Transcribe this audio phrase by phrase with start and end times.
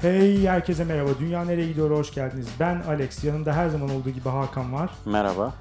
[0.00, 1.10] Hey herkese merhaba.
[1.20, 1.90] Dünya nereye gidiyor?
[1.90, 2.48] Hoş geldiniz.
[2.60, 3.24] Ben Alex.
[3.24, 4.90] Yanımda her zaman olduğu gibi Hakan var.
[5.06, 5.54] Merhaba.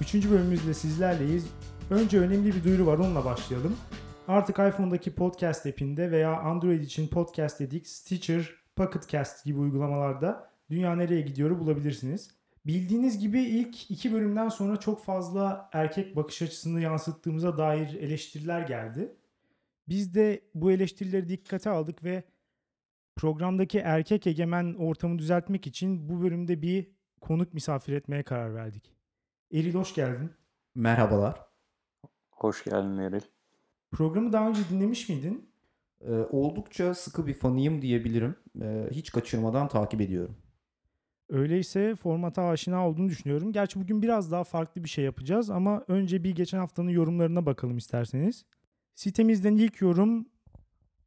[0.00, 1.46] Üçüncü bölümümüzde sizlerleyiz.
[1.90, 2.98] Önce önemli bir duyuru var.
[2.98, 3.76] Onunla başlayalım.
[4.28, 10.96] Artık iPhone'daki podcast app'inde veya Android için podcast dedik Stitcher, Pocket Cast gibi uygulamalarda Dünya
[10.96, 12.30] nereye gidiyor'u bulabilirsiniz.
[12.66, 19.16] Bildiğiniz gibi ilk iki bölümden sonra çok fazla erkek bakış açısını yansıttığımıza dair eleştiriler geldi.
[19.88, 22.24] Biz de bu eleştirileri dikkate aldık ve
[23.18, 26.90] programdaki erkek egemen ortamı düzeltmek için bu bölümde bir
[27.20, 28.92] konuk misafir etmeye karar verdik.
[29.52, 30.30] Eril hoş geldin.
[30.74, 31.40] Merhabalar.
[32.30, 33.20] Hoş geldin Eril.
[33.90, 35.50] Programı daha önce dinlemiş miydin?
[36.00, 38.36] Ee, oldukça sıkı bir fanıyım diyebilirim.
[38.62, 40.36] Ee, hiç kaçırmadan takip ediyorum.
[41.28, 43.52] Öyleyse formata aşina olduğunu düşünüyorum.
[43.52, 47.76] Gerçi bugün biraz daha farklı bir şey yapacağız ama önce bir geçen haftanın yorumlarına bakalım
[47.76, 48.44] isterseniz.
[48.94, 50.28] Sitemizden ilk yorum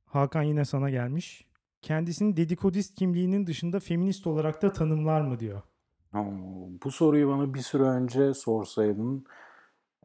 [0.06, 1.51] Hakan yine sana gelmiş.
[1.82, 5.62] Kendisini dedikodist kimliğinin dışında feminist olarak da tanımlar mı diyor.
[6.84, 9.26] Bu soruyu bana bir süre önce sorsaydın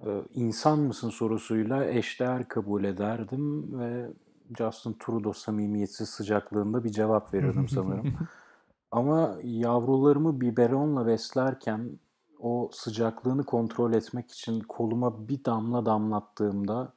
[0.01, 4.11] e, insan mısın sorusuyla eşdeğer kabul ederdim ve
[4.59, 8.15] Justin Trudeau samimiyetsiz sıcaklığında bir cevap verirdim sanırım.
[8.91, 11.99] Ama yavrularımı biberonla beslerken
[12.41, 16.93] o sıcaklığını kontrol etmek için koluma bir damla damlattığımda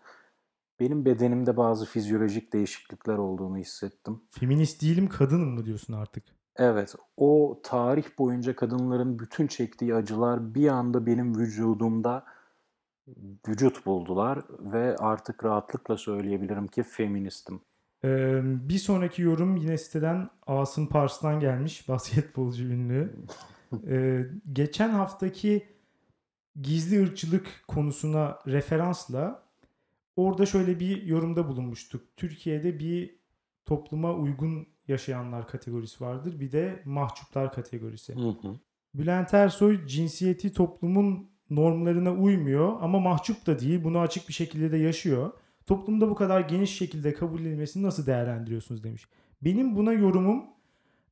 [0.79, 4.21] benim bedenimde bazı fizyolojik değişiklikler olduğunu hissettim.
[4.31, 6.23] Feminist değilim kadınım mı diyorsun artık?
[6.55, 12.25] Evet, o tarih boyunca kadınların bütün çektiği acılar bir anda benim vücudumda
[13.47, 17.61] vücut buldular ve artık rahatlıkla söyleyebilirim ki feministim.
[18.03, 21.87] Ee, bir sonraki yorum yine siteden Asım Pars'tan gelmiş.
[21.89, 23.15] Basketbolcu ünlü.
[23.87, 25.67] Ee, geçen haftaki
[26.61, 29.43] gizli ırkçılık konusuna referansla
[30.15, 32.17] orada şöyle bir yorumda bulunmuştuk.
[32.17, 33.19] Türkiye'de bir
[33.65, 36.39] topluma uygun yaşayanlar kategorisi vardır.
[36.39, 38.15] Bir de mahcuplar kategorisi.
[38.15, 38.59] Hı hı.
[38.93, 43.83] Bülent Ersoy cinsiyeti toplumun normlarına uymuyor ama mahcup da değil.
[43.83, 45.31] Bunu açık bir şekilde de yaşıyor.
[45.65, 49.07] Toplumda bu kadar geniş şekilde kabul edilmesini nasıl değerlendiriyorsunuz demiş.
[49.41, 50.45] Benim buna yorumum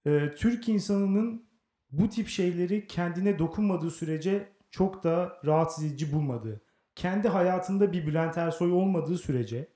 [0.06, 1.46] e, Türk insanının
[1.92, 6.62] bu tip şeyleri kendine dokunmadığı sürece çok da rahatsız edici bulmadığı.
[6.98, 9.68] Kendi hayatında bir Bülent Ersoy olmadığı sürece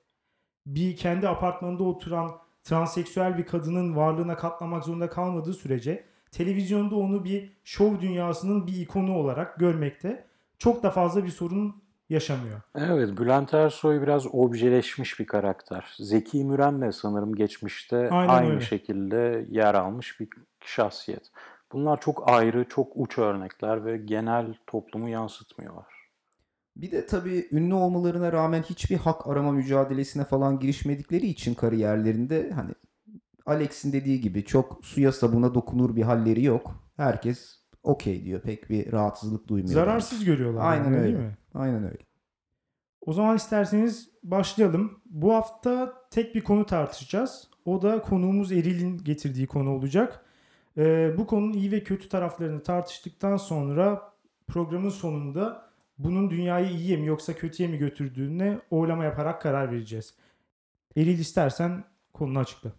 [0.65, 2.31] bir kendi apartmanında oturan
[2.63, 9.17] transseksüel bir kadının varlığına katlamak zorunda kalmadığı sürece televizyonda onu bir şov dünyasının bir ikonu
[9.17, 10.25] olarak görmekte
[10.57, 12.61] çok da fazla bir sorun yaşamıyor.
[12.75, 15.95] Evet, Bülent Ersoy biraz objeleşmiş bir karakter.
[15.97, 18.61] Zeki Müren de sanırım geçmişte Aynen aynı öyle.
[18.61, 20.29] şekilde yer almış bir
[20.65, 21.31] şahsiyet.
[21.71, 25.90] Bunlar çok ayrı, çok uç örnekler ve genel toplumu yansıtmıyorlar.
[26.81, 32.71] Bir de tabii ünlü olmalarına rağmen hiçbir hak arama mücadelesine falan girişmedikleri için kariyerlerinde hani
[33.45, 36.83] Alex'in dediği gibi çok suya sabuna dokunur bir halleri yok.
[36.97, 38.41] Herkes okey diyor.
[38.41, 39.73] Pek bir rahatsızlık duymuyor.
[39.73, 40.71] Zararsız görüyorlar.
[40.71, 41.03] Aynen yani, öyle.
[41.03, 41.37] Değil mi?
[41.53, 41.97] Aynen öyle.
[43.01, 45.01] O zaman isterseniz başlayalım.
[45.05, 47.49] Bu hafta tek bir konu tartışacağız.
[47.65, 50.25] O da konuğumuz Eril'in getirdiği konu olacak.
[50.77, 54.13] Ee, bu konunun iyi ve kötü taraflarını tartıştıktan sonra
[54.47, 55.70] programın sonunda
[56.03, 60.13] bunun dünyayı iyiye mi yoksa kötüye mi götürdüğüne oylama yaparak karar vereceğiz.
[60.97, 62.71] Eril istersen konunu açıkla.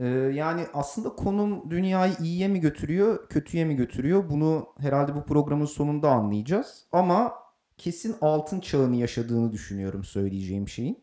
[0.00, 4.30] Ee, yani aslında konum dünyayı iyiye mi götürüyor, kötüye mi götürüyor?
[4.30, 6.84] Bunu herhalde bu programın sonunda anlayacağız.
[6.92, 7.34] Ama
[7.78, 10.98] kesin altın çağını yaşadığını düşünüyorum söyleyeceğim şeyin.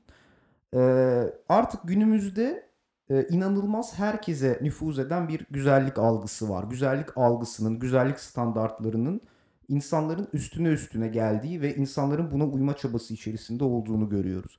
[0.73, 2.69] Ee, artık günümüzde
[3.09, 6.63] e, inanılmaz herkese nüfuz eden bir güzellik algısı var.
[6.63, 9.21] Güzellik algısının, güzellik standartlarının
[9.67, 14.57] insanların üstüne üstüne geldiği ve insanların buna uyma çabası içerisinde olduğunu görüyoruz.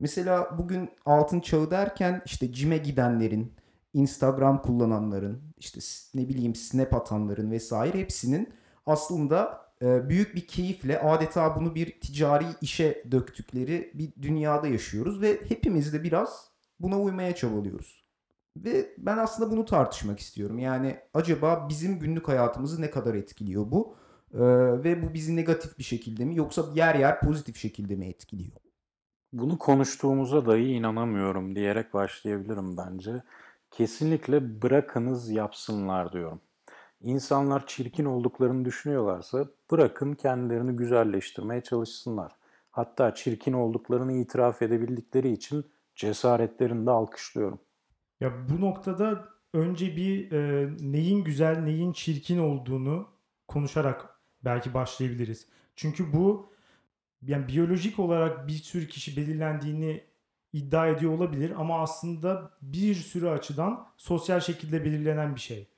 [0.00, 3.52] Mesela bugün altın çağı derken işte cime gidenlerin,
[3.94, 5.80] Instagram kullananların, işte
[6.14, 8.48] ne bileyim snap atanların vesaire hepsinin
[8.86, 15.40] aslında e, büyük bir keyifle adeta bunu bir ticari işe döktükleri bir dünyada yaşıyoruz ve
[15.48, 18.06] hepimiz de biraz buna uymaya çabalıyoruz.
[18.56, 20.58] Ve ben aslında bunu tartışmak istiyorum.
[20.58, 23.96] Yani acaba bizim günlük hayatımızı ne kadar etkiliyor bu?
[24.34, 24.38] Ee,
[24.84, 28.56] ve bu bizi negatif bir şekilde mi yoksa yer yer pozitif şekilde mi etkiliyor?
[29.32, 33.22] Bunu konuştuğumuza dahi inanamıyorum diyerek başlayabilirim bence.
[33.70, 36.40] Kesinlikle bırakınız yapsınlar diyorum.
[37.00, 42.32] İnsanlar çirkin olduklarını düşünüyorlarsa bırakın kendilerini güzelleştirmeye çalışsınlar.
[42.70, 45.64] Hatta çirkin olduklarını itiraf edebildikleri için
[45.94, 47.60] cesaretlerini de alkışlıyorum.
[48.20, 53.08] Ya bu noktada önce bir e, neyin güzel, neyin çirkin olduğunu
[53.48, 54.15] konuşarak
[54.46, 55.46] belki başlayabiliriz.
[55.76, 56.52] Çünkü bu
[57.22, 60.04] yani biyolojik olarak bir sürü kişi belirlendiğini
[60.52, 65.68] iddia ediyor olabilir ama aslında bir sürü açıdan sosyal şekilde belirlenen bir şey.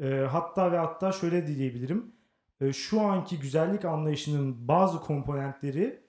[0.00, 2.12] E, hatta ve hatta şöyle diyebilirim.
[2.60, 6.06] E, şu anki güzellik anlayışının bazı komponentleri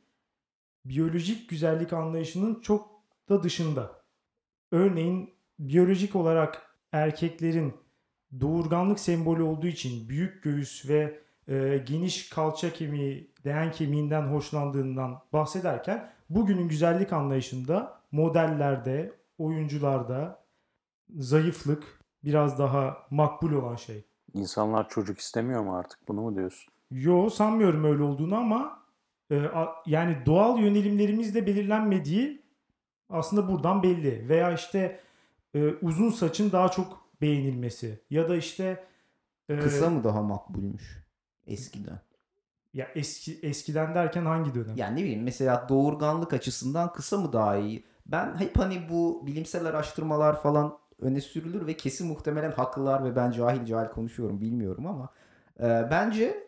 [0.86, 4.01] biyolojik güzellik anlayışının çok da dışında.
[4.71, 7.74] Örneğin biyolojik olarak erkeklerin
[8.42, 16.09] doğurganlık sembolü olduğu için büyük göğüs ve e, geniş kalça kemiği, leğen kemiğinden hoşlandığından bahsederken
[16.29, 20.44] bugünün güzellik anlayışında modellerde, oyuncularda
[21.17, 21.83] zayıflık
[22.23, 24.05] biraz daha makbul olan şey.
[24.33, 26.07] İnsanlar çocuk istemiyor mu artık?
[26.07, 26.73] Bunu mu diyorsun?
[26.91, 28.79] Yo sanmıyorum öyle olduğunu ama
[29.31, 32.41] e, a- yani doğal yönelimlerimizle belirlenmediği
[33.09, 34.29] aslında buradan belli.
[34.29, 35.00] Veya işte
[35.55, 38.83] e, uzun saçın daha çok beğenilmesi ya da işte
[39.50, 41.06] e, Kısa mı daha makbulmüş
[41.47, 41.99] eskiden?
[42.77, 44.75] ya eski eskiden derken hangi dönem?
[44.75, 47.83] Yani ne bileyim mesela doğurganlık açısından kısa mı daha iyi?
[48.05, 53.31] Ben hep hani bu bilimsel araştırmalar falan öne sürülür ve kesin muhtemelen haklılar ve ben
[53.31, 55.09] cahil cahil konuşuyorum bilmiyorum ama
[55.59, 56.46] e, bence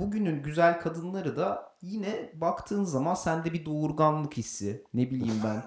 [0.00, 4.84] bugünün güzel kadınları da yine baktığın zaman sende bir doğurganlık hissi.
[4.94, 5.62] Ne bileyim ben.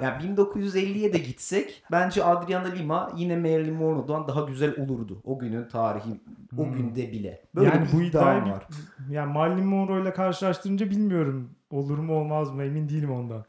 [0.04, 5.20] yani 1950'ye de gitsek bence Adriana Lima yine Marilyn Monroe'dan daha güzel olurdu.
[5.24, 6.20] O günün tarihi
[6.58, 6.72] o Hmm.
[6.72, 7.44] günde bile.
[7.54, 8.66] Böyle yani bir bu iddiam var.
[9.10, 13.44] yani Marilyn Monroe ile karşılaştırınca bilmiyorum olur mu olmaz mı emin değilim ondan.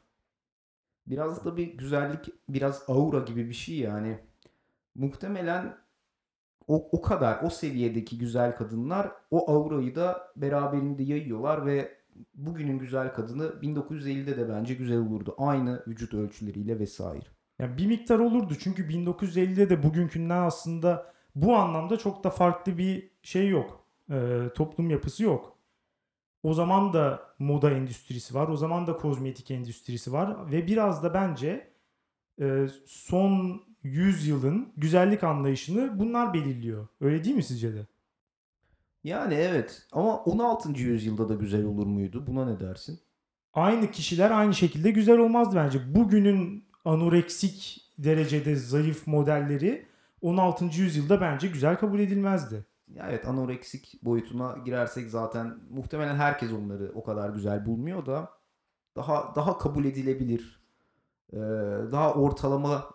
[1.07, 4.19] Biraz da bir güzellik, biraz aura gibi bir şey yani.
[4.95, 5.77] Muhtemelen
[6.68, 11.98] o, o kadar, o seviyedeki güzel kadınlar o aurayı da beraberinde yayıyorlar ve
[12.36, 15.36] bugünün güzel kadını 1950'de de bence güzel olurdu.
[15.38, 17.25] Aynı vücut ölçüleriyle vesaire.
[17.60, 23.12] Yani bir miktar olurdu çünkü 1950'de de bugünkünden aslında bu anlamda çok da farklı bir
[23.21, 23.86] şey yok.
[24.12, 25.57] Ee, toplum yapısı yok.
[26.44, 28.48] O zaman da moda endüstrisi var.
[28.48, 30.51] O zaman da kozmetik endüstrisi var.
[30.51, 31.74] Ve biraz da bence
[32.42, 36.88] e, son 100 yılın güzellik anlayışını bunlar belirliyor.
[37.01, 37.88] Öyle değil mi sizce de?
[39.03, 40.71] Yani evet ama 16.
[40.71, 42.27] yüzyılda da güzel olur muydu?
[42.27, 43.00] Buna ne dersin?
[43.53, 45.95] Aynı kişiler aynı şekilde güzel olmazdı bence.
[45.95, 49.86] Bugünün anoreksik derecede zayıf modelleri
[50.21, 50.65] 16.
[50.65, 52.65] yüzyılda bence güzel kabul edilmezdi.
[52.94, 58.29] Ya evet anoreksik boyutuna girersek zaten muhtemelen herkes onları o kadar güzel bulmuyor da
[58.95, 60.59] daha daha kabul edilebilir.
[61.91, 62.92] Daha ortalama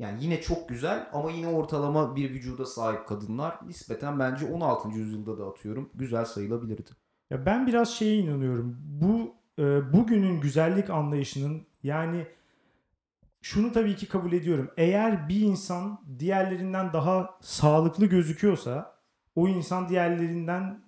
[0.00, 4.88] yani yine çok güzel ama yine ortalama bir vücuda sahip kadınlar nispeten bence 16.
[4.88, 6.90] yüzyılda da atıyorum güzel sayılabilirdi.
[7.30, 8.76] Ya ben biraz şeye inanıyorum.
[8.82, 12.26] Bu e, bugünün güzellik anlayışının yani
[13.42, 14.70] şunu tabii ki kabul ediyorum.
[14.76, 18.96] Eğer bir insan diğerlerinden daha sağlıklı gözüküyorsa
[19.34, 20.82] o insan diğerlerinden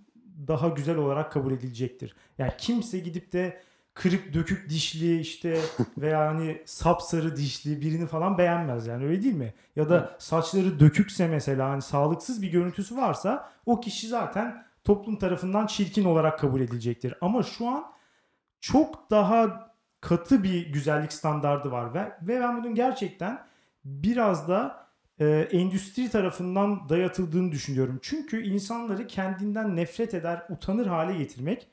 [0.48, 2.16] daha güzel olarak kabul edilecektir.
[2.38, 3.62] Yani kimse gidip de
[3.94, 5.60] kırık dökük dişli işte
[5.98, 9.54] veya hani sapsarı dişli birini falan beğenmez yani öyle değil mi?
[9.76, 15.66] Ya da saçları dökükse mesela hani sağlıksız bir görüntüsü varsa o kişi zaten toplum tarafından
[15.66, 17.14] çirkin olarak kabul edilecektir.
[17.20, 17.84] Ama şu an
[18.60, 23.44] çok daha katı bir güzellik standardı var ve, ve ben bunun gerçekten
[23.84, 24.86] biraz da
[25.18, 27.98] e, endüstri tarafından dayatıldığını düşünüyorum.
[28.02, 31.68] Çünkü insanları kendinden nefret eder, utanır hale getirmek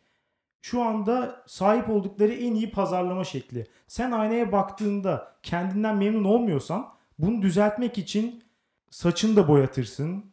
[0.62, 3.68] şu anda sahip oldukları en iyi pazarlama şekli.
[3.88, 6.88] Sen aynaya baktığında kendinden memnun olmuyorsan
[7.20, 8.44] bunu düzeltmek için
[8.90, 10.26] saçını da boyatırsın.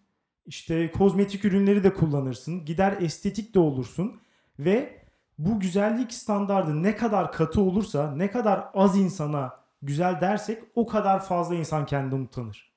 [0.46, 2.64] İşte kozmetik ürünleri de kullanırsın.
[2.64, 4.20] Gider estetik de olursun
[4.58, 5.06] ve
[5.38, 11.24] bu güzellik standardı ne kadar katı olursa, ne kadar az insana güzel dersek o kadar
[11.24, 12.72] fazla insan kendinden utanır.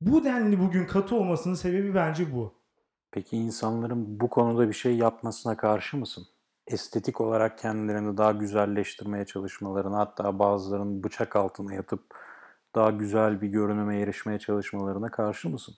[0.00, 2.54] Bu denli bugün katı olmasının sebebi bence bu.
[3.10, 6.26] Peki insanların bu konuda bir şey yapmasına karşı mısın?
[6.66, 12.02] Estetik olarak kendilerini daha güzelleştirmeye çalışmalarına, hatta bazılarının bıçak altına yatıp
[12.74, 15.74] daha güzel bir görünüme erişmeye çalışmalarına karşı mısın?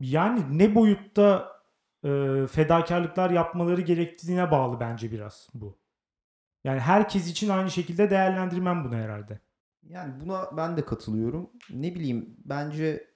[0.00, 1.48] Yani ne boyutta
[2.04, 2.08] e,
[2.46, 5.78] fedakarlıklar yapmaları gerektiğine bağlı bence biraz bu.
[6.64, 9.40] Yani herkes için aynı şekilde değerlendirmem bunu herhalde.
[9.82, 11.50] Yani buna ben de katılıyorum.
[11.70, 13.10] Ne bileyim bence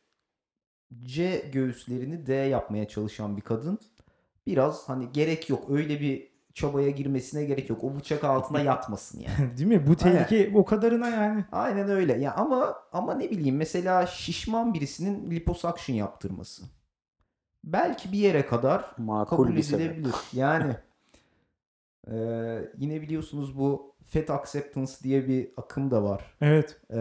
[1.02, 3.78] C göğüslerini D yapmaya çalışan bir kadın
[4.47, 7.85] biraz hani gerek yok öyle bir çabaya girmesine gerek yok.
[7.85, 9.57] O bıçak altına yatmasın yani.
[9.57, 9.87] Değil mi?
[9.87, 11.45] Bu tehlike o kadarına yani.
[11.53, 12.19] Aynen öyle.
[12.19, 16.63] Ya ama ama ne bileyim mesela şişman birisinin liposuction yaptırması.
[17.65, 20.15] Belki bir yere kadar Makul kabul edilebilir.
[20.33, 20.77] Yani
[22.11, 22.15] e,
[22.79, 26.37] yine biliyorsunuz bu fat acceptance diye bir akım da var.
[26.41, 26.81] Evet.
[26.91, 26.99] E,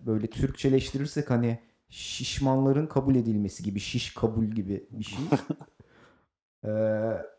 [0.00, 5.18] böyle Türkçeleştirirsek hani şişmanların kabul edilmesi gibi, şiş kabul gibi bir şey.
[6.64, 6.70] E,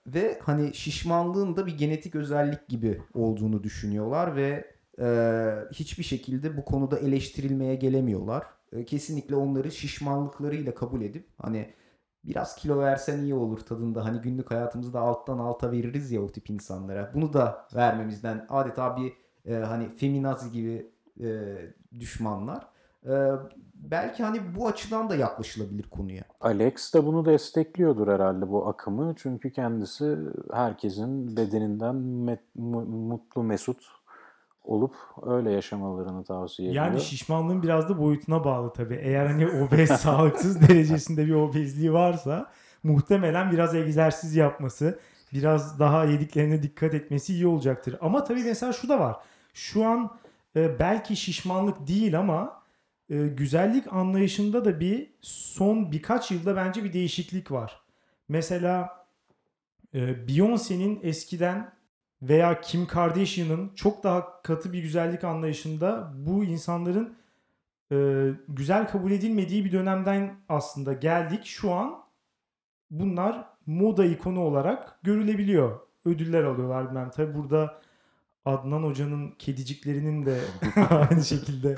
[0.07, 6.65] ve hani şişmanlığın da bir genetik özellik gibi olduğunu düşünüyorlar ve Ee, hiçbir şekilde bu
[6.65, 8.43] konuda eleştirilmeye gelemiyorlar.
[8.71, 11.73] Ee, kesinlikle onları şişmanlıklarıyla kabul edip hani
[12.25, 14.05] biraz kilo versen iyi olur tadında.
[14.05, 17.11] Hani günlük hayatımızda alttan alta veririz ya o tip insanlara.
[17.13, 19.13] Bunu da vermemizden adeta bir
[19.51, 21.55] e, hani feminazi gibi e,
[21.99, 22.67] düşmanlar.
[23.07, 23.31] E,
[23.75, 26.23] belki hani bu açıdan da yaklaşılabilir konuya.
[26.41, 29.13] Alex de bunu destekliyordur herhalde bu akımı.
[29.17, 30.17] Çünkü kendisi
[30.53, 33.83] herkesin bedeninden met- mu- mutlu mesut
[34.63, 34.95] olup
[35.25, 36.85] öyle yaşamalarını tavsiye ediyor.
[36.85, 38.95] Yani şişmanlığın biraz da boyutuna bağlı tabii.
[38.95, 42.45] Eğer hani obez sağlıksız derecesinde bir obezliği varsa
[42.83, 44.99] muhtemelen biraz egzersiz yapması,
[45.33, 47.95] biraz daha yediklerine dikkat etmesi iyi olacaktır.
[48.01, 49.15] Ama tabii mesela şu da var.
[49.53, 50.11] Şu an
[50.55, 52.57] e, belki şişmanlık değil ama
[53.09, 57.81] e, güzellik anlayışında da bir son birkaç yılda bence bir değişiklik var.
[58.29, 59.05] Mesela
[59.93, 61.71] e, Beyoncé'nin eskiden
[62.21, 67.15] veya Kim Kardashian'ın çok daha katı bir güzellik anlayışında bu insanların
[67.91, 71.45] e, güzel kabul edilmediği bir dönemden aslında geldik.
[71.45, 72.03] Şu an
[72.91, 75.79] bunlar moda ikonu olarak görülebiliyor.
[76.05, 77.09] Ödüller alıyorlar bilmem.
[77.09, 77.81] Tabi burada
[78.47, 80.39] Adnan Hoca'nın kediciklerinin de
[80.89, 81.75] aynı şekilde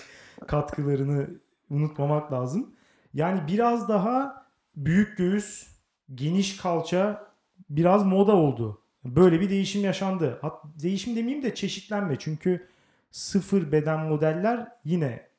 [0.47, 1.29] katkılarını
[1.69, 2.75] unutmamak lazım.
[3.13, 4.45] Yani biraz daha
[4.75, 5.67] büyük göğüs,
[6.15, 7.31] geniş kalça
[7.69, 8.81] biraz moda oldu.
[9.05, 10.39] Böyle bir değişim yaşandı.
[10.41, 12.15] Hat, değişim demeyeyim de çeşitlenme.
[12.19, 12.67] Çünkü
[13.11, 15.29] sıfır beden modeller yine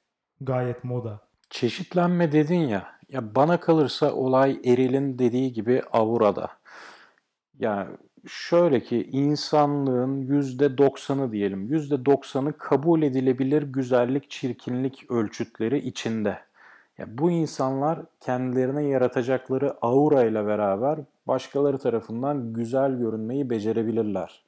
[0.40, 1.20] gayet moda.
[1.50, 3.00] Çeşitlenme dedin ya.
[3.08, 6.50] Ya bana kalırsa olay Eril'in dediği gibi aurada.
[7.58, 7.96] Yani
[8.26, 11.68] şöyle ki insanlığın %90'ı diyelim.
[11.68, 16.38] %90'ı kabul edilebilir güzellik, çirkinlik ölçütleri içinde.
[16.98, 24.42] Ya bu insanlar kendilerine yaratacakları aura ile beraber başkaları tarafından güzel görünmeyi becerebilirler.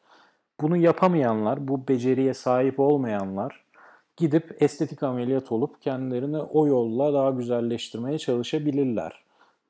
[0.60, 3.62] Bunu yapamayanlar, bu beceriye sahip olmayanlar
[4.16, 9.22] gidip estetik ameliyat olup kendilerini o yolla daha güzelleştirmeye çalışabilirler.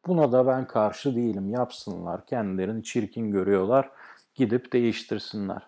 [0.07, 1.51] Buna da ben karşı değilim.
[1.51, 2.27] Yapsınlar.
[2.27, 3.91] Kendilerini çirkin görüyorlar.
[4.35, 5.63] Gidip değiştirsinler.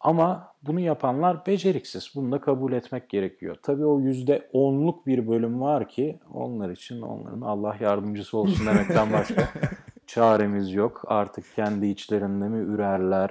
[0.00, 2.12] Ama bunu yapanlar beceriksiz.
[2.14, 3.56] Bunu da kabul etmek gerekiyor.
[3.62, 9.12] Tabii o yüzde onluk bir bölüm var ki onlar için onların Allah yardımcısı olsun demekten
[9.12, 9.48] başka
[10.06, 11.02] çaremiz yok.
[11.06, 13.30] Artık kendi içlerinde mi ürerler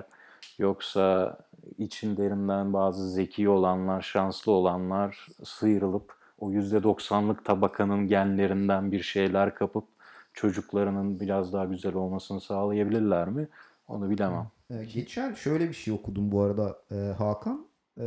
[0.57, 1.37] yoksa
[1.77, 9.92] içlerinden bazı zeki olanlar, şanslı olanlar sıyrılıp o %90'lık tabakanın genlerinden bir şeyler kapıp
[10.33, 13.47] çocuklarının biraz daha güzel olmasını sağlayabilirler mi?
[13.87, 14.47] Onu bilemem.
[14.69, 17.67] Ee, geçen şöyle bir şey okudum bu arada e, Hakan.
[17.99, 18.05] E,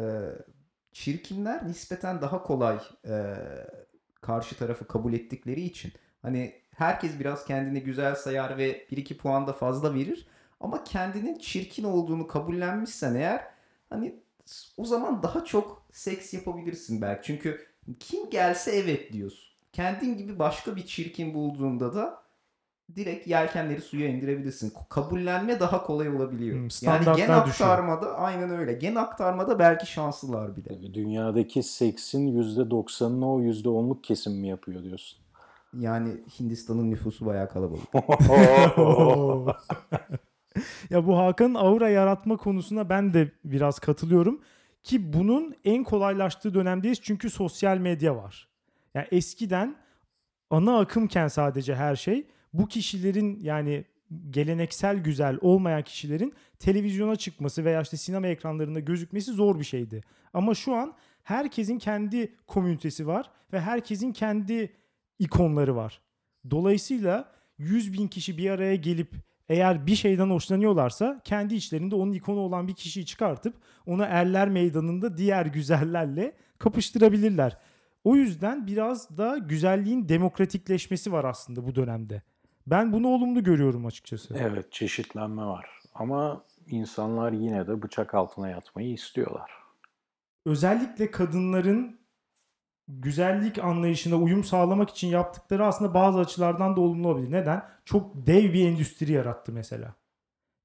[0.92, 2.78] çirkinler nispeten daha kolay
[3.08, 3.34] e,
[4.20, 5.92] karşı tarafı kabul ettikleri için.
[6.22, 10.26] Hani herkes biraz kendini güzel sayar ve 1-2 puan da fazla verir.
[10.60, 13.44] Ama kendinin çirkin olduğunu kabullenmişsen eğer
[13.90, 14.20] hani
[14.76, 17.26] o zaman daha çok seks yapabilirsin belki.
[17.26, 17.66] Çünkü
[18.00, 19.55] kim gelse evet diyorsun.
[19.76, 22.22] Kendin gibi başka bir çirkin bulduğunda da
[22.96, 24.72] direkt yelkenleri suya indirebilirsin.
[24.88, 26.58] Kabullenme daha kolay olabiliyor.
[26.58, 27.30] Hmm, yani gen düşüyor.
[27.30, 28.72] aktarmada aynen öyle.
[28.72, 30.94] Gen aktarmada belki şanslılar bile.
[30.94, 35.18] Dünyadaki seksin %90'ını o %10'luk kesim mi yapıyor diyorsun?
[35.72, 37.94] Yani Hindistan'ın nüfusu bayağı kalabalık.
[40.90, 44.40] ya bu Hakan'ın aura yaratma konusuna ben de biraz katılıyorum.
[44.82, 48.55] Ki bunun en kolaylaştığı dönemdeyiz çünkü sosyal medya var.
[48.96, 49.76] Yani eskiden
[50.50, 53.84] ana akımken sadece her şey bu kişilerin yani
[54.30, 60.00] geleneksel güzel olmayan kişilerin televizyona çıkması veya işte sinema ekranlarında gözükmesi zor bir şeydi.
[60.32, 64.72] Ama şu an herkesin kendi komünitesi var ve herkesin kendi
[65.18, 66.00] ikonları var.
[66.50, 69.14] Dolayısıyla 100 bin kişi bir araya gelip
[69.48, 73.54] eğer bir şeyden hoşlanıyorlarsa kendi içlerinde onun ikonu olan bir kişiyi çıkartıp
[73.86, 77.56] onu erler meydanında diğer güzellerle kapıştırabilirler.
[78.06, 82.22] O yüzden biraz da güzelliğin demokratikleşmesi var aslında bu dönemde.
[82.66, 84.34] Ben bunu olumlu görüyorum açıkçası.
[84.38, 85.68] Evet, çeşitlenme var.
[85.94, 89.50] Ama insanlar yine de bıçak altına yatmayı istiyorlar.
[90.44, 92.00] Özellikle kadınların
[92.88, 97.32] güzellik anlayışına uyum sağlamak için yaptıkları aslında bazı açılardan da olumlu olabilir.
[97.32, 97.68] Neden?
[97.84, 99.94] Çok dev bir endüstri yarattı mesela.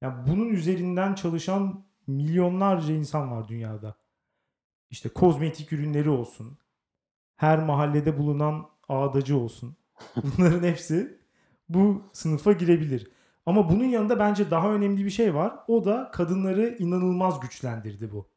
[0.02, 3.96] Yani bunun üzerinden çalışan milyonlarca insan var dünyada.
[4.90, 6.58] İşte kozmetik ürünleri olsun.
[7.42, 9.76] Her mahallede bulunan ağdacı olsun.
[10.16, 11.18] Bunların hepsi
[11.70, 13.12] bu sınıfa girebilir.
[13.46, 15.54] Ama bunun yanında bence daha önemli bir şey var.
[15.68, 18.30] O da kadınları inanılmaz güçlendirdi bu.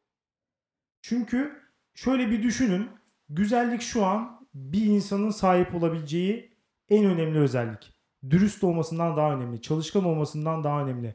[1.02, 1.62] Çünkü
[1.94, 2.88] şöyle bir düşünün.
[3.28, 6.56] Güzellik şu an bir insanın sahip olabileceği
[6.88, 7.92] en önemli özellik.
[8.30, 11.14] Dürüst olmasından daha önemli, çalışkan olmasından daha önemli.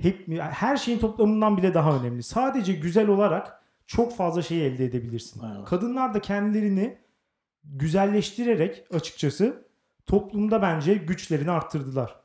[0.00, 2.22] Hep her şeyin toplamından bile daha önemli.
[2.22, 5.42] Sadece güzel olarak çok fazla şey elde edebilirsin.
[5.56, 5.64] Evet.
[5.64, 6.98] Kadınlar da kendilerini
[7.64, 9.66] güzelleştirerek açıkçası
[10.06, 12.24] toplumda bence güçlerini arttırdılar.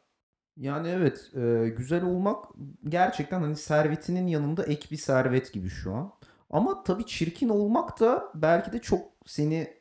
[0.57, 2.45] Yani evet e, güzel olmak
[2.83, 6.13] gerçekten hani servetinin yanında ek bir servet gibi şu an.
[6.49, 9.79] Ama tabii çirkin olmak da belki de çok seni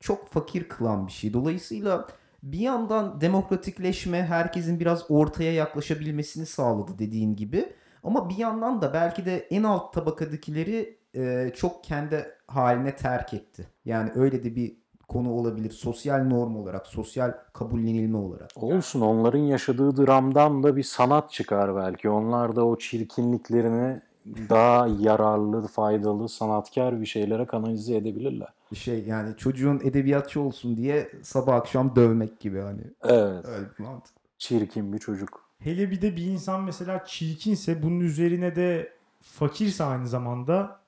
[0.00, 1.32] çok fakir kılan bir şey.
[1.32, 2.06] Dolayısıyla
[2.42, 7.72] bir yandan demokratikleşme herkesin biraz ortaya yaklaşabilmesini sağladı dediğin gibi.
[8.02, 13.66] Ama bir yandan da belki de en alt tabakadakileri e, çok kendi haline terk etti.
[13.84, 14.76] Yani öyle de bir
[15.08, 15.70] konu olabilir.
[15.70, 18.50] Sosyal norm olarak, sosyal kabullenilme olarak.
[18.56, 22.10] Olsun onların yaşadığı dramdan da bir sanat çıkar belki.
[22.10, 28.48] Onlar da o çirkinliklerini daha yararlı, faydalı, sanatkar bir şeylere kanalize edebilirler.
[28.72, 32.82] Bir şey yani çocuğun edebiyatçı olsun diye sabah akşam dövmek gibi hani.
[33.02, 33.44] Evet.
[33.44, 34.14] Öyle bir mantık.
[34.38, 35.42] Çirkin bir çocuk.
[35.58, 38.92] Hele bir de bir insan mesela çirkinse bunun üzerine de
[39.22, 40.81] fakirse aynı zamanda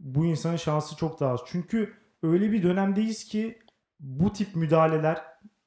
[0.00, 1.40] bu insanın şansı çok daha az.
[1.46, 3.58] Çünkü öyle bir dönemdeyiz ki
[4.00, 5.22] bu tip müdahaleler,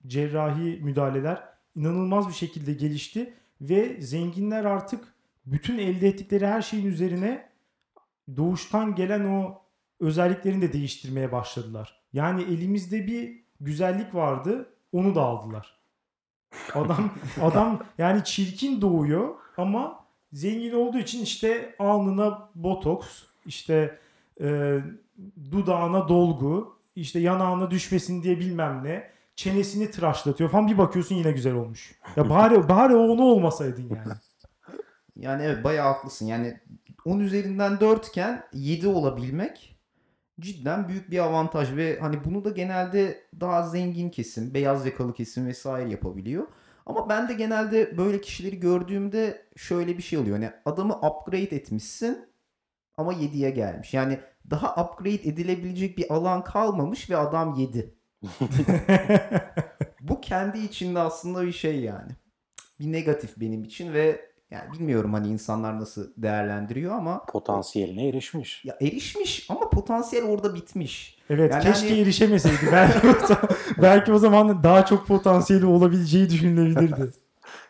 [0.08, 1.44] cerrahi müdahaleler
[1.76, 5.14] inanılmaz bir şekilde gelişti ve zenginler artık
[5.46, 7.50] bütün elde ettikleri her şeyin üzerine
[8.38, 9.62] doğuştan gelen o
[10.00, 12.02] özelliklerini de değiştirmeye başladılar.
[12.14, 15.78] Yani elimizde bir güzellik vardı, onu da aldılar.
[16.74, 24.00] Adam adam yani çirkin doğuyor ama zengin olduğu için işte alnına botoks, işte
[24.42, 24.80] e,
[25.52, 31.54] dudağına dolgu, işte yanağına düşmesin diye bilmem ne, çenesini tıraşlatıyor falan bir bakıyorsun yine güzel
[31.54, 31.96] olmuş.
[32.16, 34.14] Ya bari bari o onu olmasaydın yani.
[35.20, 36.26] Yani evet bayağı haklısın.
[36.26, 36.60] Yani
[37.06, 39.78] 10 üzerinden 4 iken 7 olabilmek
[40.40, 45.48] cidden büyük bir avantaj ve hani bunu da genelde daha zengin kesim, beyaz yakalı kesim
[45.48, 46.48] vesaire yapabiliyor.
[46.86, 50.36] Ama ben de genelde böyle kişileri gördüğümde şöyle bir şey oluyor.
[50.36, 52.28] Hani adamı upgrade etmişsin
[52.98, 53.94] ama 7'ye gelmiş.
[53.94, 57.94] Yani daha upgrade edilebilecek bir alan kalmamış ve adam 7.
[60.02, 62.12] Bu kendi içinde aslında bir şey yani.
[62.80, 68.66] Bir negatif benim için ve yani bilmiyorum hani insanlar nasıl değerlendiriyor ama Potansiyeline erişmiş.
[68.66, 71.18] ya erişmiş ama potansiyel orada bitmiş.
[71.30, 72.58] Evet Yani keşke hani- erişemeseydi.
[72.72, 73.50] Belki o, zaman,
[73.82, 77.12] belki o zaman daha çok potansiyeli olabileceği düşünülebilirdi.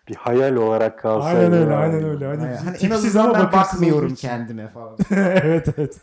[0.07, 1.37] Bir hayal olarak kalsaydı.
[1.39, 1.75] aynen öyle, yani.
[1.75, 2.25] aynen öyle.
[2.25, 4.97] Hani, Yani hani en tipsiz azından ama ben bakmıyorum kendime falan.
[5.11, 6.01] evet evet.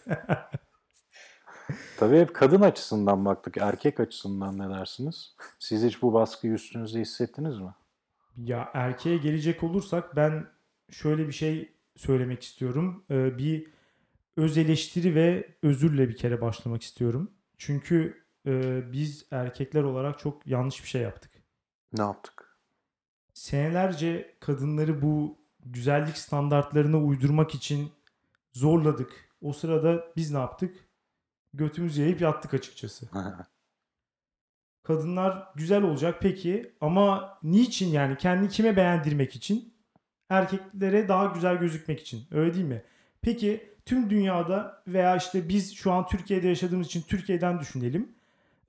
[1.97, 3.57] Tabii hep kadın açısından baktık.
[3.57, 5.35] Erkek açısından ne dersiniz?
[5.59, 7.71] Siz hiç bu baskıyı üstünüzde hissettiniz mi?
[8.37, 10.47] Ya erkeğe gelecek olursak ben
[10.91, 13.05] şöyle bir şey söylemek istiyorum.
[13.11, 13.67] Ee, bir
[14.37, 17.31] öz eleştiri ve özürle bir kere başlamak istiyorum.
[17.59, 21.31] Çünkü e, biz erkekler olarak çok yanlış bir şey yaptık.
[21.93, 22.44] Ne yaptık?
[23.35, 27.93] Senelerce kadınları bu güzellik standartlarına uydurmak için
[28.53, 29.31] zorladık.
[29.43, 30.77] O sırada biz ne yaptık?
[31.55, 33.09] Götümüzü yayıp yattık açıkçası.
[34.83, 39.75] Kadınlar güzel olacak peki ama niçin yani kendi kime beğendirmek için?
[40.29, 42.27] Erkeklere daha güzel gözükmek için.
[42.31, 42.83] Öyle değil mi?
[43.23, 48.15] Peki tüm dünyada veya işte biz şu an Türkiye'de yaşadığımız için Türkiye'den düşünelim.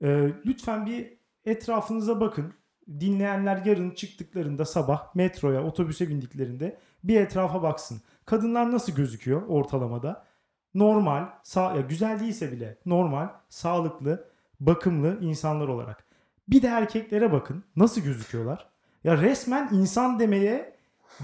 [0.02, 1.12] Ee, lütfen bir
[1.44, 2.54] etrafınıza bakın.
[3.00, 8.00] Dinleyenler yarın çıktıklarında sabah metroya, otobüse bindiklerinde bir etrafa baksın.
[8.24, 10.24] Kadınlar nasıl gözüküyor ortalamada?
[10.74, 14.28] Normal, sağ, ya güzel değilse bile normal, sağlıklı,
[14.60, 16.04] bakımlı insanlar olarak.
[16.48, 18.66] Bir de erkeklere bakın nasıl gözüküyorlar.
[19.04, 20.76] Ya resmen insan demeye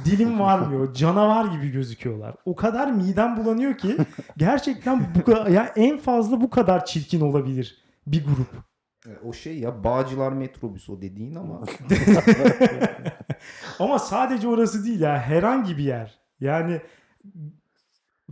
[0.05, 0.95] dilim varmıyor.
[0.95, 2.35] Canavar gibi gözüküyorlar.
[2.45, 3.97] O kadar midem bulanıyor ki
[4.37, 8.72] gerçekten bu kadar, ya en fazla bu kadar çirkin olabilir bir grup.
[9.07, 11.61] Evet, O şey ya Bağcılar metrobüs o dediğin ama
[13.79, 16.19] Ama sadece orası değil ya herhangi bir yer.
[16.41, 16.81] Yani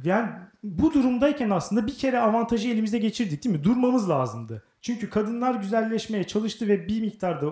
[0.05, 0.31] yani
[0.63, 3.65] bu durumdayken aslında bir kere avantajı elimizde geçirdik değil mi?
[3.65, 4.63] Durmamız lazımdı.
[4.83, 7.47] Çünkü kadınlar güzelleşmeye çalıştı ve bir miktarda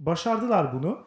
[0.00, 0.98] başardılar bunu.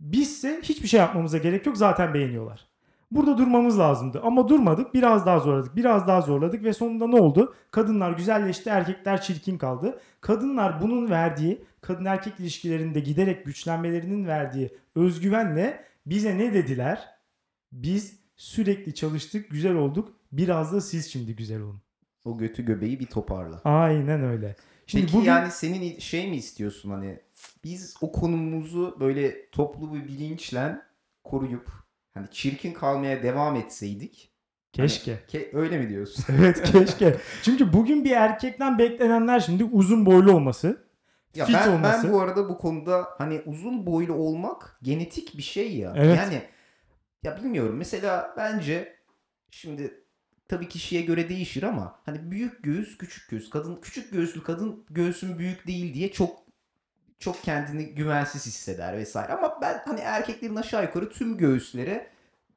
[0.00, 2.66] Bizse hiçbir şey yapmamıza gerek yok zaten beğeniyorlar.
[3.10, 4.94] Burada durmamız lazımdı ama durmadık.
[4.94, 5.76] Biraz daha zorladık.
[5.76, 7.54] Biraz daha zorladık ve sonunda ne oldu?
[7.70, 10.00] Kadınlar güzelleşti, erkekler çirkin kaldı.
[10.20, 17.08] Kadınlar bunun verdiği, kadın erkek ilişkilerinde giderek güçlenmelerinin verdiği özgüvenle bize ne dediler?
[17.72, 20.12] Biz sürekli çalıştık, güzel olduk.
[20.32, 21.80] Biraz da siz şimdi güzel olun.
[22.24, 23.60] o götü göbeği bir toparla.
[23.64, 24.56] Aynen öyle.
[24.86, 27.20] Şimdi Peki bugün yani senin şey mi istiyorsun hani
[27.64, 30.78] biz o konumumuzu böyle toplu bir bilinçle
[31.24, 31.85] koruyup
[32.16, 34.32] hani çirkin kalmaya devam etseydik.
[34.72, 35.12] keşke.
[35.12, 36.24] Hani, ke- öyle mi diyorsun?
[36.38, 37.16] Evet keşke.
[37.42, 40.86] Çünkü bugün bir erkekten beklenenler şimdi uzun boylu olması,
[41.34, 42.04] Ya fit ben, olması.
[42.06, 45.92] ben bu arada bu konuda hani uzun boylu olmak genetik bir şey ya.
[45.96, 46.16] Evet.
[46.18, 46.42] Yani
[47.22, 48.96] ya bilmiyorum mesela bence
[49.50, 50.04] şimdi
[50.48, 53.50] tabii kişiye göre değişir ama hani büyük göğüs, küçük göğüs.
[53.50, 56.45] Kadın küçük göğüslü kadın göğsüm büyük değil diye çok
[57.18, 59.32] çok kendini güvensiz hisseder vesaire.
[59.32, 62.10] Ama ben hani erkeklerin aşağı yukarı tüm göğüslere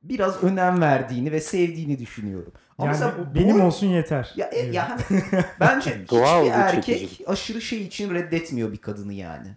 [0.03, 2.53] biraz önem verdiğini ve sevdiğini düşünüyorum.
[2.77, 4.33] Ama Yani mesela benim boy- olsun yeter.
[4.35, 4.73] ya, e, Evet.
[4.75, 5.21] ya hani
[5.59, 9.47] bence Doğal hiçbir bir erkek aşırı şey için reddetmiyor bir kadını yani.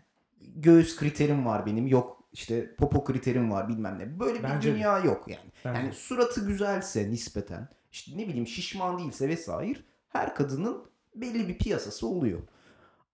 [0.56, 4.20] Göğüs kriterim var benim yok işte popo kriterim var bilmem ne.
[4.20, 4.72] Böyle Bence de.
[4.72, 5.50] bir dünya yok yani.
[5.64, 5.94] Bence Yani de.
[5.94, 10.84] suratı güzelse nispeten işte ne bileyim şişman değilse vesaire her kadının
[11.14, 12.40] belli bir piyasası oluyor.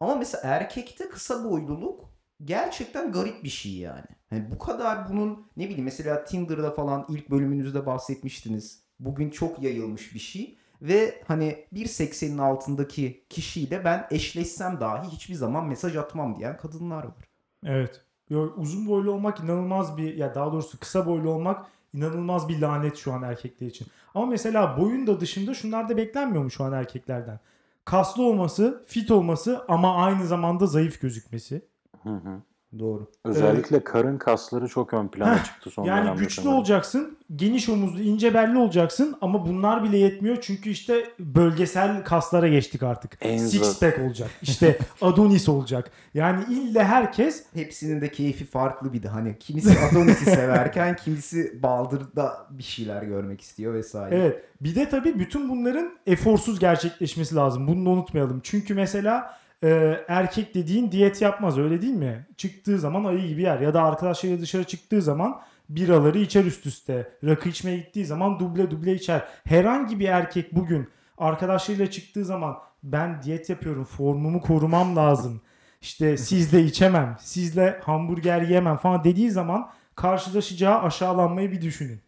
[0.01, 2.11] Ama mesela erkekte kısa boyluluk
[2.45, 4.07] gerçekten garip bir şey yani.
[4.31, 8.83] Hani bu kadar bunun ne bileyim mesela Tinder'da falan ilk bölümünüzde bahsetmiştiniz.
[9.01, 10.59] Bugün çok yayılmış bir şey.
[10.83, 17.29] Ve hani 1.80'in altındaki kişiyle ben eşleşsem dahi hiçbir zaman mesaj atmam diyen kadınlar var.
[17.65, 18.03] Evet.
[18.31, 22.97] Yo, uzun boylu olmak inanılmaz bir ya daha doğrusu kısa boylu olmak inanılmaz bir lanet
[22.97, 23.87] şu an erkekler için.
[24.15, 27.41] Ama mesela boyun da dışında şunlar da beklenmiyor mu şu an erkeklerden?
[27.89, 31.69] Kaslı olması, fit olması ama aynı zamanda zayıf gözükmesi.
[32.03, 32.43] Hı hı.
[32.79, 33.11] Doğru.
[33.25, 36.59] Özellikle karın kasları çok ön plana çıktı son Yani güçlü sanırım.
[36.59, 42.83] olacaksın, geniş omuzlu, ince belli olacaksın ama bunlar bile yetmiyor çünkü işte bölgesel kaslara geçtik
[42.83, 43.19] artık.
[43.21, 44.31] En Six zor- pack olacak.
[44.43, 45.91] İşte Adonis olacak.
[46.15, 52.47] Yani ille herkes Hepsinin de keyfi farklı bir de hani kimisi Adonis'i severken kimisi Baldur'da
[52.51, 54.17] bir şeyler görmek istiyor vesaire.
[54.17, 54.45] Evet.
[54.61, 57.69] Bir de tabii bütün bunların eforsuz gerçekleşmesi lazım.
[57.69, 58.41] Bunu da unutmayalım.
[58.43, 62.27] Çünkü mesela e, erkek dediğin diyet yapmaz öyle değil mi?
[62.37, 67.13] Çıktığı zaman ayı gibi yer ya da arkadaşlarıyla dışarı çıktığı zaman biraları içer üst üste.
[67.25, 69.29] Rakı içmeye gittiği zaman duble duble içer.
[69.45, 75.41] Herhangi bir erkek bugün arkadaşlarıyla çıktığı zaman ben diyet yapıyorum formumu korumam lazım.
[75.81, 82.01] İşte sizle içemem, sizle hamburger yemem falan dediği zaman karşılaşacağı aşağılanmayı bir düşünün.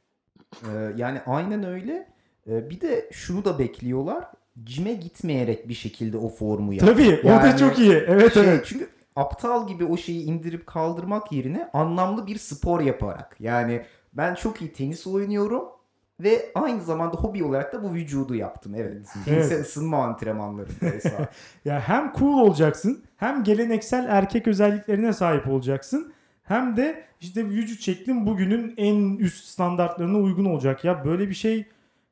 [0.65, 2.09] Ee, yani aynen öyle.
[2.47, 4.25] Ee, bir de şunu da bekliyorlar.
[4.65, 6.87] Cime gitmeyerek bir şekilde o formu yap.
[6.87, 7.93] Tabii o da Yani çok iyi.
[7.93, 8.67] Evet Şey, evet.
[8.67, 13.37] Çünkü aptal gibi o şeyi indirip kaldırmak yerine anlamlı bir spor yaparak.
[13.41, 15.65] Yani ben çok iyi tenis oynuyorum
[16.21, 18.75] ve aynı zamanda hobi olarak da bu vücudu yaptım.
[18.75, 19.07] Evet.
[19.25, 19.67] Tenise Evet.
[19.67, 20.69] ısınma antrenmanları.
[21.65, 26.13] Ya hem cool olacaksın, hem geleneksel erkek özelliklerine sahip olacaksın.
[26.43, 30.85] Hem de işte vücut şeklin bugünün en üst standartlarına uygun olacak.
[30.85, 31.67] Ya böyle bir şey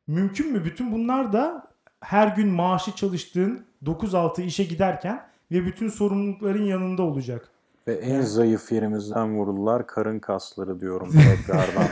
[0.06, 0.64] mümkün mü?
[0.64, 1.67] Bütün bunlar da
[2.00, 7.48] her gün maaşı çalıştığın 9-6 işe giderken ve bütün sorumlulukların yanında olacak.
[7.88, 11.10] Ve en zayıf yerimizden vururlar karın kasları diyorum
[11.46, 11.88] tekrardan.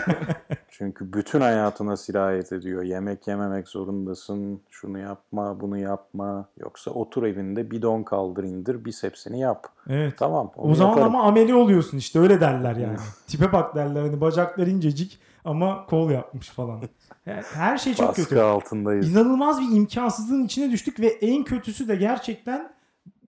[0.71, 2.83] Çünkü bütün hayatına sirayet ediyor.
[2.83, 4.61] Yemek yememek zorundasın.
[4.71, 6.49] Şunu yapma, bunu yapma.
[6.59, 9.67] Yoksa otur evinde bidon kaldır indir bisepsini yap.
[9.89, 10.15] Evet.
[10.19, 10.51] Tamam.
[10.57, 11.15] O zaman yaparım.
[11.15, 12.97] ama ameli oluyorsun işte öyle derler yani.
[13.27, 16.83] Tipe bak derler hani bacaklar incecik ama kol yapmış falan.
[17.27, 18.41] Yani Her şey çok Baskı kötü.
[18.41, 19.11] altındayız.
[19.13, 22.73] İnanılmaz bir imkansızlığın içine düştük ve en kötüsü de gerçekten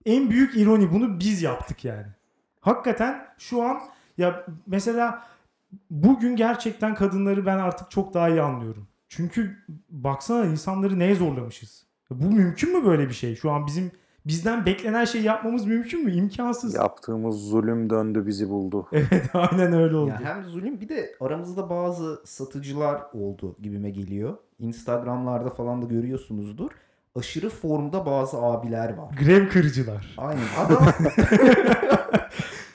[0.05, 2.07] en büyük ironi bunu biz yaptık yani.
[2.61, 3.79] Hakikaten şu an
[4.17, 5.23] ya mesela
[5.89, 8.87] bugün gerçekten kadınları ben artık çok daha iyi anlıyorum.
[9.07, 9.57] Çünkü
[9.89, 11.85] baksana insanları neye zorlamışız.
[12.09, 13.35] Bu mümkün mü böyle bir şey?
[13.35, 13.91] Şu an bizim
[14.25, 16.11] bizden beklenen şey yapmamız mümkün mü?
[16.11, 16.73] İmkansız.
[16.75, 18.87] Yaptığımız zulüm döndü bizi buldu.
[18.93, 20.09] Evet aynen öyle oldu.
[20.09, 24.37] Ya hem zulüm bir de aramızda bazı satıcılar oldu gibime geliyor.
[24.59, 26.71] Instagramlarda falan da görüyorsunuzdur.
[27.15, 29.15] Aşırı formda bazı abiler var.
[29.19, 30.15] Grev kırıcılar.
[30.17, 30.43] Aynen.
[30.57, 30.87] Adam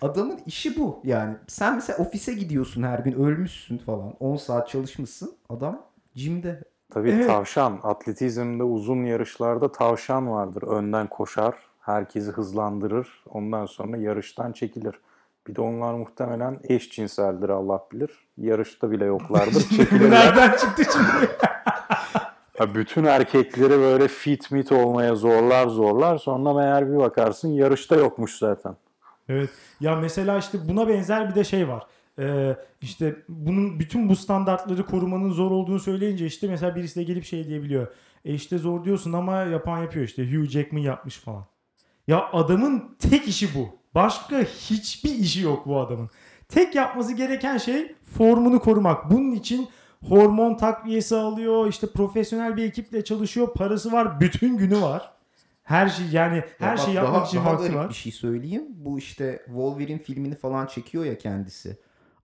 [0.03, 1.01] Adamın işi bu.
[1.05, 4.15] Yani sen mesela ofise gidiyorsun her gün ölmüşsün falan.
[4.21, 5.33] 10 saat çalışmışsın.
[5.49, 6.63] Adam jimde.
[6.95, 7.27] Tabii Evet.
[7.27, 7.79] tavşan.
[7.83, 10.63] Atletizmde uzun yarışlarda tavşan vardır.
[10.63, 13.23] Önden koşar, herkesi hızlandırır.
[13.31, 14.95] Ondan sonra yarıştan çekilir.
[15.47, 18.11] Bir de onlar muhtemelen eşcinseldir Allah bilir.
[18.39, 19.61] Yarışta bile yoklardır.
[19.77, 20.11] Çekilirler.
[20.11, 21.31] nereden çıktı şimdi?
[22.59, 26.19] Ha, bütün erkekleri böyle fit mit olmaya zorlar zorlar.
[26.19, 28.77] Sonra meğer bir bakarsın yarışta yokmuş zaten.
[29.29, 29.51] Evet.
[29.81, 31.87] Ya mesela işte buna benzer bir de şey var.
[32.19, 37.25] Ee, işte bunun bütün bu standartları korumanın zor olduğunu söyleyince işte mesela birisi de gelip
[37.25, 37.87] şey diyebiliyor.
[38.25, 41.47] E işte zor diyorsun ama yapan yapıyor işte Hugh Jackman yapmış falan.
[42.09, 43.69] Ya adamın tek işi bu.
[43.95, 46.11] Başka hiçbir işi yok bu adamın.
[46.49, 49.11] Tek yapması gereken şey formunu korumak.
[49.11, 49.69] Bunun için
[50.09, 51.69] hormon takviyesi alıyor.
[51.69, 53.55] işte profesyonel bir ekiple çalışıyor.
[53.55, 54.21] Parası var.
[54.21, 55.11] Bütün günü var.
[55.63, 57.89] Her şey yani her Ya bak, şeyi yapmak daha, için daha vakti var.
[57.89, 58.63] bir şey söyleyeyim.
[58.69, 61.79] Bu işte Wolverine filmini falan çekiyor ya kendisi.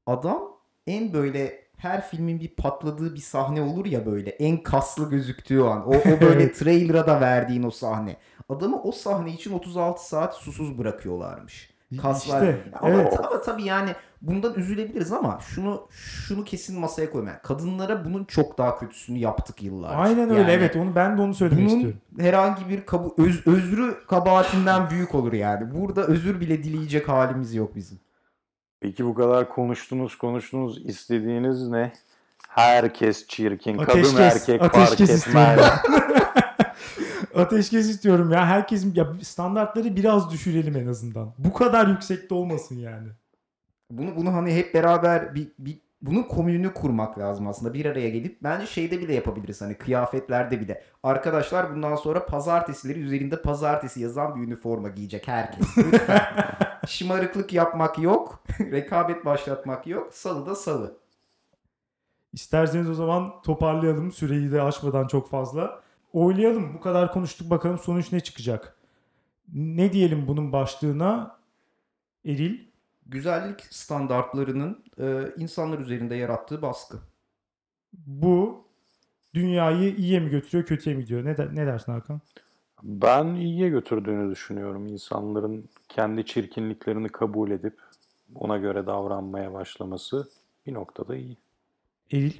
[0.06, 0.42] Adam
[0.86, 5.86] en böyle her filmin bir patladığı bir sahne olur ya böyle en kaslı gözüktüğü an.
[5.86, 8.16] O, o böyle trailer'a da verdiğin o sahne.
[8.48, 11.70] Adamı o sahne için 36 saat susuz bırakıyorlarmış.
[12.02, 12.42] Kaslar.
[12.42, 13.18] İşte, ama, evet.
[13.18, 13.90] ama tabii yani
[14.22, 17.38] bundan üzülebiliriz ama şunu şunu kesin masaya koymayın.
[17.42, 19.96] Kadınlara bunun çok daha kötüsünü yaptık yıllarca.
[19.96, 22.00] Aynen öyle Yani evet onu ben de onu söylemek Bunun istiyorum.
[22.18, 25.74] herhangi bir kabu öz, özrü kabahatinden büyük olur yani.
[25.74, 28.00] Burada özür bile dileyecek halimiz yok bizim.
[28.80, 31.92] Peki bu kadar konuştunuz konuştunuz istediğiniz ne?
[32.48, 33.78] Herkes çirkin.
[33.78, 35.10] Ateşkes, Kadın erkek fark etmez.
[35.10, 35.64] istiyorum
[37.34, 38.46] Ateşkes istiyorum ya.
[38.46, 41.32] Herkesin ya standartları biraz düşürelim en azından.
[41.38, 43.08] Bu kadar yüksekte olmasın yani.
[43.90, 47.74] Bunu bunu hani hep beraber bir, bir bunun komününü kurmak lazım aslında.
[47.74, 50.84] Bir araya gelip bence şeyde bile yapabiliriz hani kıyafetlerde bile.
[51.02, 55.66] Arkadaşlar bundan sonra pazartesileri üzerinde pazartesi yazan bir üniforma giyecek herkes.
[56.88, 58.44] Şımarıklık yapmak yok.
[58.60, 60.14] rekabet başlatmak yok.
[60.14, 61.00] Salı da salı.
[62.32, 65.80] İsterseniz o zaman toparlayalım süreyi de aşmadan çok fazla.
[66.12, 66.74] Oylayalım.
[66.74, 68.76] Bu kadar konuştuk bakalım sonuç ne çıkacak.
[69.54, 71.38] Ne diyelim bunun başlığına?
[72.24, 72.69] Eril.
[73.10, 76.98] Güzellik standartlarının e, insanlar üzerinde yarattığı baskı.
[77.92, 78.64] Bu
[79.34, 81.24] dünyayı iyiye mi götürüyor kötüye mi gidiyor?
[81.24, 82.20] Ne, der- ne dersin Hakan?
[82.82, 84.86] Ben iyiye götürdüğünü düşünüyorum.
[84.86, 87.78] İnsanların kendi çirkinliklerini kabul edip
[88.34, 90.28] ona göre davranmaya başlaması
[90.66, 91.36] bir noktada iyi.
[92.12, 92.32] Eril.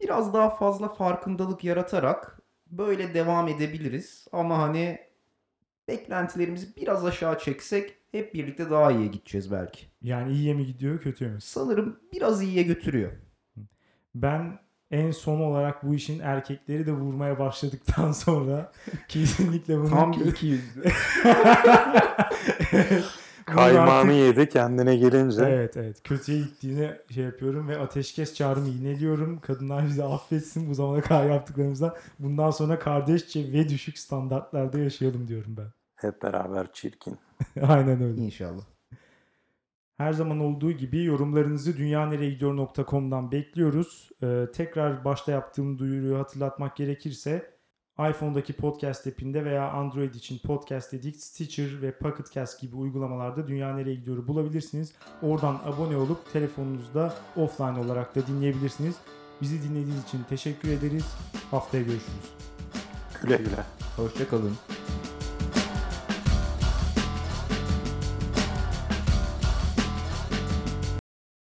[0.00, 4.28] Biraz daha fazla farkındalık yaratarak böyle devam edebiliriz.
[4.32, 4.98] Ama hani
[5.90, 9.80] beklentilerimizi biraz aşağı çeksek hep birlikte daha iyiye gideceğiz belki.
[10.02, 11.40] Yani iyiye mi gidiyor kötüye mi?
[11.40, 13.12] Sanırım biraz iyiye götürüyor.
[14.14, 14.58] Ben
[14.90, 18.72] en son olarak bu işin erkekleri de vurmaya başladıktan sonra
[19.08, 20.82] kesinlikle bunun Tam bir iki yüzlü.
[22.72, 23.04] Evet.
[23.48, 25.42] Bunun Kaymağını artık- yedi kendine gelince.
[25.44, 26.02] Evet evet.
[26.04, 29.40] Kötüye gittiğini şey yapıyorum ve ateşkes çağrımı yineliyorum.
[29.40, 31.94] Kadınlar bizi affetsin bu zamana kadar yaptıklarımızdan.
[32.18, 35.66] Bundan sonra kardeşçe ve düşük standartlarda yaşayalım diyorum ben.
[36.02, 37.18] Hep beraber çirkin.
[37.62, 38.20] Aynen öyle.
[38.20, 38.62] İnşallah.
[39.96, 44.10] Her zaman olduğu gibi yorumlarınızı dünyanereyegidiyor.com'dan bekliyoruz.
[44.22, 47.50] Ee, tekrar başta yaptığım duyuruyu hatırlatmak gerekirse
[48.08, 53.74] iPhone'daki podcast app'inde veya Android için podcast dedik Stitcher ve Pocket Cast gibi uygulamalarda Dünya
[53.74, 54.92] Nereye Gidiyor'u bulabilirsiniz.
[55.22, 58.96] Oradan abone olup telefonunuzda offline olarak da dinleyebilirsiniz.
[59.42, 61.16] Bizi dinlediğiniz için teşekkür ederiz.
[61.50, 62.34] Haftaya görüşürüz.
[63.22, 63.64] Güle güle.
[63.96, 64.52] Hoşçakalın.